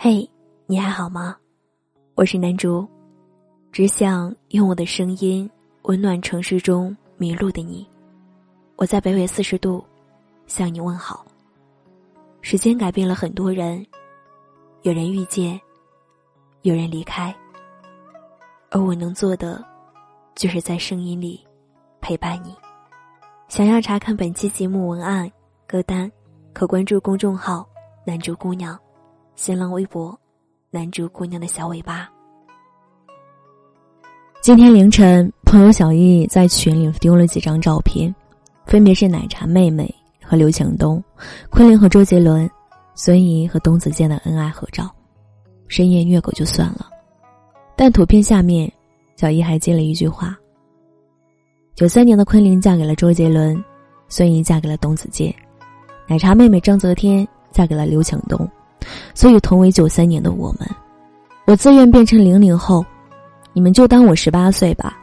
[0.00, 0.30] 嘿，
[0.66, 1.36] 你还好吗？
[2.14, 2.86] 我是南竹，
[3.72, 5.50] 只想用我的声音
[5.82, 7.84] 温暖城市中迷路的你。
[8.76, 9.84] 我在北纬四十度
[10.46, 11.26] 向你问好。
[12.42, 13.84] 时间改变了很多人，
[14.82, 15.60] 有人遇见，
[16.62, 17.34] 有人离开，
[18.70, 19.66] 而我能做的，
[20.36, 21.44] 就是在声音里
[22.00, 22.54] 陪伴你。
[23.48, 25.28] 想要查看本期节目文案、
[25.66, 26.08] 歌单，
[26.52, 27.68] 可关注公众号
[28.06, 28.78] “南竹姑娘”。
[29.38, 30.18] 新浪微博，
[30.68, 32.10] 南竹姑娘的小尾巴。
[34.42, 38.12] 今天凌晨，朋友小易在群里丢了几张照片，
[38.66, 39.88] 分别是奶茶妹妹
[40.24, 41.00] 和刘强东、
[41.50, 42.50] 昆凌和周杰伦、
[42.96, 44.92] 孙怡和董子健的恩爱合照。
[45.68, 46.88] 深夜虐狗就算了，
[47.76, 48.70] 但图片下面，
[49.14, 50.36] 小易还接了一句话：
[51.76, 53.64] 九三年的昆凌嫁给了周杰伦，
[54.08, 55.32] 孙怡嫁给了董子健，
[56.08, 58.50] 奶茶妹妹张泽天嫁给了刘强东。
[59.14, 60.68] 所以，同为九三年的我们，
[61.44, 62.84] 我自愿变成零零后，
[63.52, 64.96] 你们就当我十八岁吧。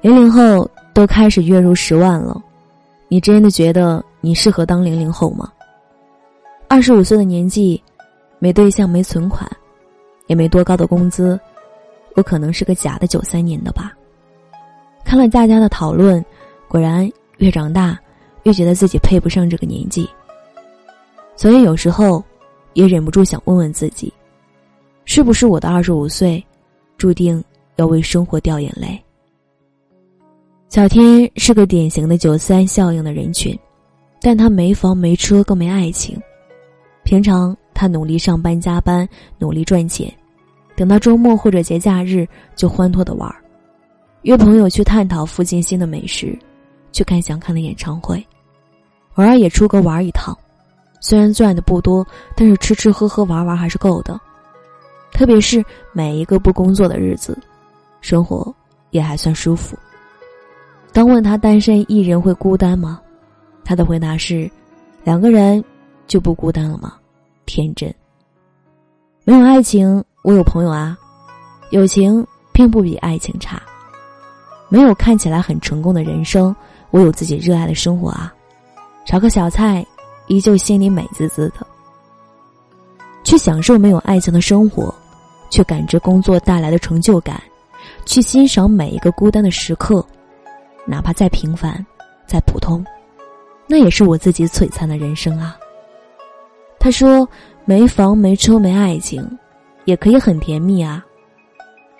[0.00, 2.40] 零零后都开始月入十万了，
[3.08, 5.50] 你真的觉得你适合当零零后吗？
[6.68, 7.82] 二十五岁的年纪，
[8.38, 9.50] 没对象，没存款，
[10.26, 11.40] 也没多高的工资，
[12.16, 13.92] 我可能是个假的九三年的吧。
[15.04, 16.22] 看了大家的讨论，
[16.68, 17.98] 果然越长大，
[18.42, 20.08] 越觉得自己配不上这个年纪。
[21.34, 22.22] 所以有时候。
[22.74, 24.12] 也忍不住想问问自己，
[25.04, 26.44] 是不是我的二十五岁，
[26.98, 27.42] 注定
[27.76, 29.00] 要为生活掉眼泪？
[30.68, 33.56] 小天是个典型的九三效应的人群，
[34.20, 36.20] 但他没房没车更没爱情。
[37.04, 40.12] 平常他努力上班加班，努力赚钱，
[40.74, 43.36] 等到周末或者节假日就欢脱的玩儿，
[44.22, 46.36] 约朋友去探讨附近新的美食，
[46.90, 48.16] 去看想看的演唱会，
[49.14, 50.36] 偶尔也出国玩一趟。
[51.06, 54.18] 虽然赚的不多，但是吃吃喝喝玩玩还是够的。
[55.12, 57.38] 特别是每一个不工作的日子，
[58.00, 58.52] 生活
[58.88, 59.76] 也还算舒服。
[60.94, 62.98] 当问他单身一人会孤单吗？
[63.66, 64.50] 他的回答是：
[65.02, 65.62] 两个人
[66.06, 66.94] 就不孤单了吗？
[67.44, 67.94] 天真。
[69.24, 70.96] 没有爱情，我有朋友啊。
[71.68, 73.62] 友情并不比爱情差。
[74.70, 76.56] 没有看起来很成功的人生，
[76.90, 78.32] 我有自己热爱的生活啊。
[79.04, 79.86] 炒个小菜。
[80.26, 81.66] 依旧心里美滋滋的，
[83.22, 84.94] 去享受没有爱情的生活，
[85.50, 87.42] 去感知工作带来的成就感，
[88.06, 90.04] 去欣赏每一个孤单的时刻，
[90.86, 91.84] 哪怕再平凡、
[92.26, 92.84] 再普通，
[93.66, 95.56] 那也是我自己璀璨的人生啊。
[96.78, 97.26] 他说
[97.64, 99.26] ：“没房、没车、没爱情，
[99.86, 101.04] 也可以很甜蜜啊。”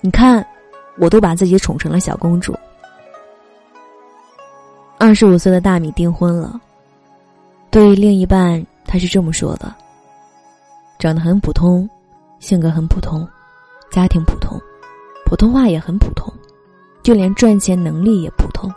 [0.00, 0.46] 你看，
[0.98, 2.54] 我都把自己宠成了小公主。
[4.98, 6.60] 二十五岁的大米订婚了。
[7.70, 9.74] 对于另一半，他是这么说的：
[10.98, 11.88] 长得很普通，
[12.40, 13.28] 性格很普通，
[13.90, 14.58] 家庭普通，
[15.26, 16.32] 普通话也很普通，
[17.02, 18.72] 就连赚钱能力也普通。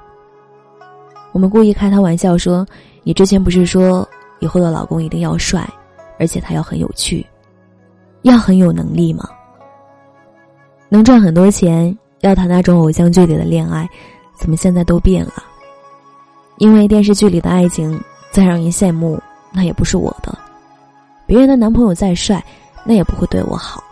[1.32, 2.68] 我们故意开他玩笑说
[3.04, 4.08] ：“你之前不是说
[4.40, 5.66] 以后的老公一定要帅，
[6.20, 7.26] 而且他要很有趣，
[8.24, 9.24] 要很有能力吗？
[10.90, 13.90] 能赚很多钱，要谈那种偶像剧里的恋爱，
[14.38, 15.42] 怎么现在都变了？
[16.58, 17.98] 因为电视剧里的爱情。”
[18.32, 19.22] 再让人羡慕，
[19.52, 20.34] 那也不是我的；
[21.28, 22.44] 别人的男朋友再帅，
[22.86, 23.84] 那也不会对我好。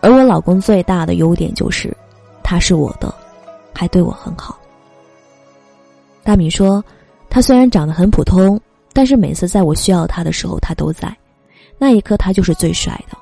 [0.00, 1.96] 而我老公最大的优点就是，
[2.42, 3.14] 他是我的，
[3.72, 4.58] 还对我很好。
[6.24, 6.84] 大米说，
[7.30, 8.60] 他虽然长得很普通，
[8.92, 11.16] 但是每次在我需要他的时候，他都在。
[11.78, 13.16] 那一刻，他就是最帅的。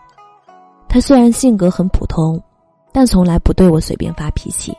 [0.88, 2.42] 他虽然性格很普通，
[2.92, 4.76] 但从来不对我随便发脾气，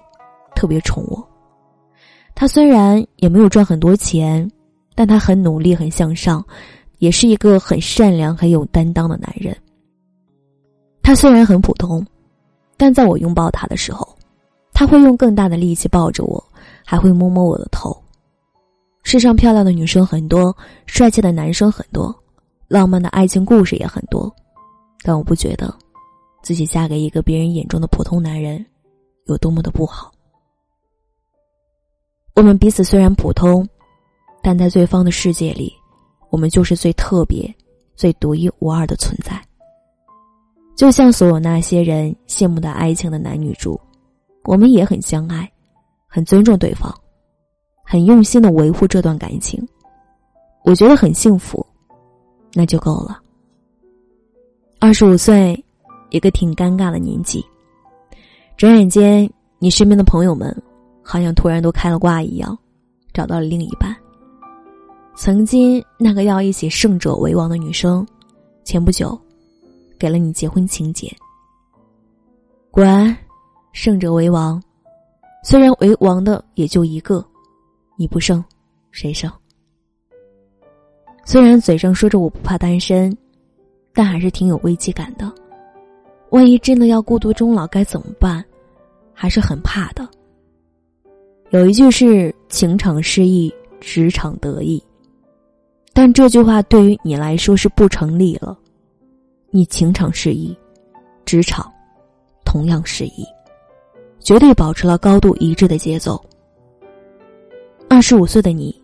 [0.56, 1.24] 特别宠我。
[2.34, 4.50] 他虽然也没有赚很多钱。
[4.94, 6.46] 但他很努力，很向上，
[7.00, 9.56] 也是一个很善良、很有担当的男人。
[11.02, 12.06] 他虽然很普通，
[12.78, 14.08] 但在我拥抱他的时候，
[14.74, 16.44] 他会用更大的力气抱着我，
[16.86, 17.96] 还会摸摸我的头。
[19.04, 22.14] 世上漂亮的女生很多，帅气的男生很多，
[22.68, 24.32] 浪漫的爱情故事也很多，
[25.02, 25.74] 但我不觉得
[26.44, 28.64] 自己嫁给一个别人眼中的普通男人
[29.26, 30.12] 有多么的不好。
[32.36, 33.68] 我们彼此虽然普通。
[34.42, 35.74] 但在对方的世界里，
[36.30, 37.54] 我们就是最特别、
[37.96, 39.40] 最独一无二的存在。
[40.76, 43.80] 就像所有那些人羡慕的爱情的男女主，
[44.46, 45.50] 我们也很相爱，
[46.08, 46.92] 很尊重对方，
[47.84, 49.64] 很用心的维护这段感情。
[50.64, 51.64] 我觉得很幸福，
[52.54, 53.20] 那就够了。
[54.80, 55.64] 二十五岁，
[56.10, 57.46] 一个挺尴尬的年纪。
[58.58, 59.30] 转眼间，
[59.60, 60.56] 你身边的朋友们，
[61.04, 62.58] 好像突然都开了挂一样，
[63.14, 63.96] 找到了另一半。
[65.24, 68.04] 曾经那个要一起胜者为王的女生，
[68.64, 69.16] 前不久
[70.00, 71.08] 给了你结婚请柬。
[72.72, 73.16] 果然，
[73.72, 74.60] 胜者为王。
[75.44, 77.24] 虽然为王的也就一个，
[77.96, 78.44] 你不胜，
[78.90, 79.32] 谁胜？
[81.24, 83.16] 虽然嘴上说着我不怕单身，
[83.94, 85.32] 但还是挺有危机感的。
[86.32, 88.44] 万一真的要孤独终老该怎么办？
[89.14, 90.10] 还是很怕的。
[91.52, 94.84] 有一句是“情场失意，职场得意”，
[95.94, 98.58] 但这句话对于你来说是不成立了。
[99.50, 100.58] 你情场失意，
[101.26, 101.72] 职场
[102.46, 103.26] 同样失意。
[104.20, 106.24] 绝对保持了高度一致的节奏。
[107.90, 108.80] 二十五岁的你，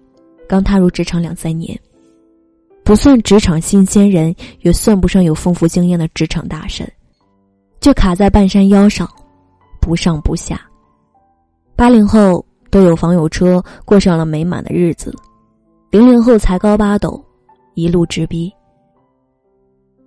[0.50, 1.80] 刚踏入职场两三年，
[2.83, 6.92] 不算职场新鲜人，也算不上有丰富经验的职场大神，
[7.80, 9.07] 就卡在半山腰上，
[9.80, 10.59] 不上不下。
[11.75, 15.15] 八零后都有房有车，过上了美满的日子，
[15.89, 17.24] 零零后才高八斗，
[17.74, 18.54] 一路直逼。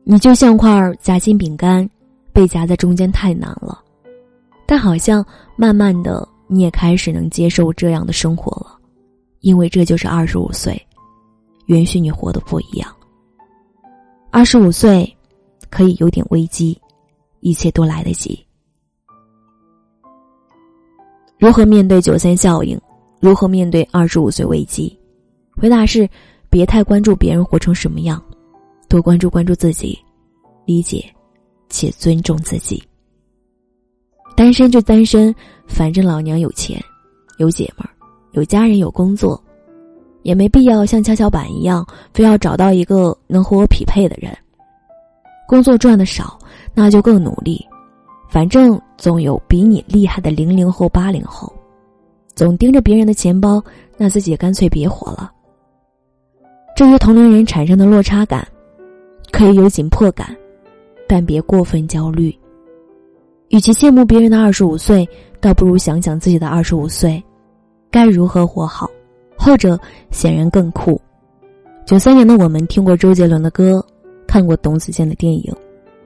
[0.05, 1.89] 你就像块夹心饼干，
[2.33, 3.83] 被夹在中间太难了。
[4.67, 5.25] 但好像
[5.57, 8.79] 慢慢的，你也开始能接受这样的生活了，
[9.41, 10.81] 因为这就是二十五岁，
[11.67, 12.95] 允许你活得不一样。
[14.31, 15.17] 二十五岁，
[15.71, 16.79] 可以有点危机，
[17.41, 18.39] 一切都来得及。
[21.39, 22.79] 如何面对九三效应？
[23.19, 25.00] 如何面对二十五岁危机？
[25.61, 26.09] 回答是：
[26.49, 28.23] 别太关注别人活成什么样，
[28.89, 29.99] 多关注关注自己，
[30.65, 31.05] 理解
[31.69, 32.83] 且尊重自己。
[34.35, 35.35] 单身就单身，
[35.67, 36.83] 反正老娘有钱，
[37.37, 37.93] 有姐们儿，
[38.33, 39.39] 有家人，有工作，
[40.23, 44.35] 也没必要像跷跷板一样，非要找到一个能和我匹配的人。
[45.47, 46.39] 工作赚的少，
[46.73, 47.63] 那就更努力，
[48.31, 51.53] 反正总有比你厉害的零零后、八零后。
[52.35, 53.63] 总盯着别人的钱包，
[53.99, 55.31] 那自己干脆别活了。
[56.81, 58.49] 对于同龄人产生的落差感，
[59.31, 60.35] 可以有紧迫感，
[61.07, 62.35] 但别过分焦虑。
[63.51, 65.07] 与其羡慕别人的二十五岁，
[65.43, 67.23] 倒不如想想自己的二十五岁，
[67.91, 68.89] 该如何活好。
[69.37, 69.79] 后者
[70.11, 70.99] 显然更酷。
[71.85, 73.85] 九三年的我们听过周杰伦的歌，
[74.27, 75.55] 看过董子健的电影，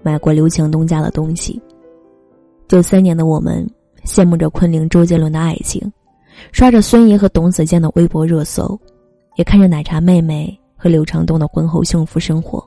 [0.03, 1.63] 买过刘强东家的东西。
[2.67, 3.65] 九三年的我们
[4.05, 5.81] 羡慕着昆凌、周杰伦的爱情，
[6.51, 8.77] 刷着孙怡和董子健的微博热搜，
[9.37, 12.63] 也看着奶茶妹妹和刘长东的婚后幸福生活。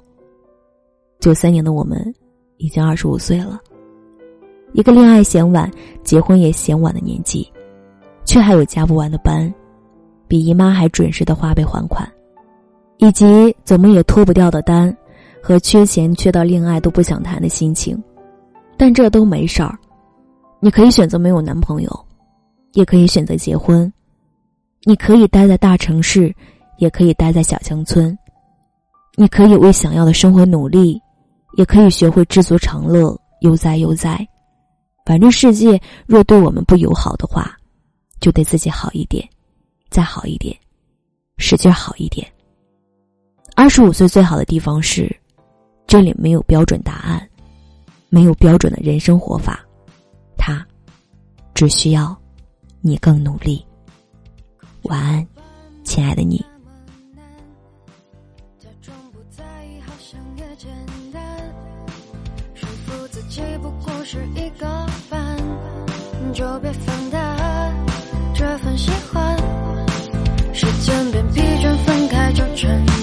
[1.20, 2.12] 九三年的我们
[2.58, 3.60] 已经二十五岁了。
[4.74, 5.70] 一个恋爱嫌晚，
[6.04, 7.48] 结婚也嫌晚的年纪，
[8.26, 9.54] 却还有加不完的班，
[10.28, 12.12] 比姨妈还准时的花呗还款，
[12.98, 14.98] 以及怎么也脱不掉的单，
[15.40, 18.04] 和缺钱缺到恋爱都不想谈的心情。
[18.78, 19.78] 但这都没事儿，
[20.60, 22.06] 你可以选择没有男朋友，
[22.74, 23.94] 也可以选择结婚，
[24.86, 26.34] 你可以待在大城市，
[26.78, 28.18] 也可以待在小乡村，
[29.16, 31.02] 你可以为想要的生活努力，
[31.58, 34.28] 也可以学会知足常乐，悠哉悠哉。
[35.06, 37.58] 反正世界若对我们不友好的话，
[38.20, 39.28] 就对自己好一点，
[39.90, 40.56] 再好一点，
[41.38, 42.28] 使劲好一点。
[43.56, 45.10] 二十五岁最好的地方是，
[45.88, 47.28] 这里没有标准答案，
[48.10, 49.66] 没有标准的人生活法，
[50.38, 50.64] 它
[51.54, 52.16] 只需要
[52.82, 53.66] 你更努力。
[54.84, 55.28] 晚安，
[55.84, 56.44] 亲爱的你。
[72.58, 72.97] 穿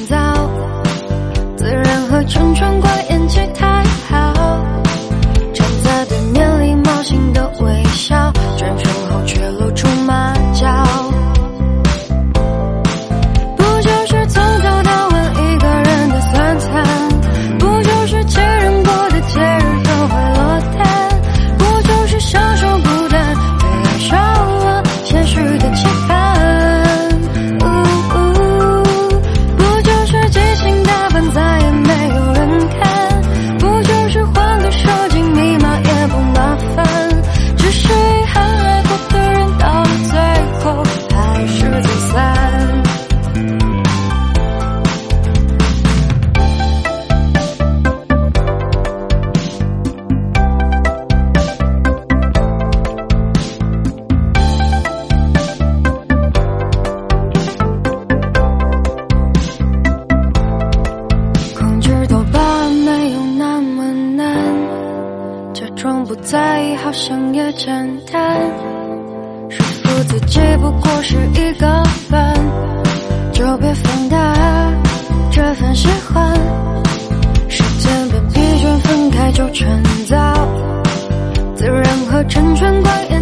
[67.56, 67.66] 简
[68.11, 68.40] 单
[69.49, 72.34] 说服自己不过是一个伴
[73.32, 74.73] 就别放大
[75.30, 76.32] 这份喜欢。
[77.49, 80.16] 时间被疲倦分开就趁早
[81.56, 83.13] 自然和成全关